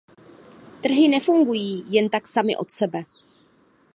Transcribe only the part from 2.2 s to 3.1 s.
samy od sebe.